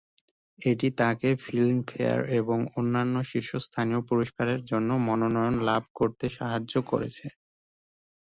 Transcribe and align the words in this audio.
এটি 0.59 0.87
তাঁকে 0.99 1.29
ফিল্মফেয়ার 1.43 2.19
এবং 2.39 2.57
অন্যান্য 2.75 3.15
শীর্ষস্থানীয় 3.31 4.01
পুরস্কারের 4.09 4.61
জন্য 4.65 4.89
মনোনয়ন 5.07 5.55
লাভ 5.69 5.83
করতে 5.95 6.25
সাহায্য 6.37 6.73
করেছে। 6.91 7.25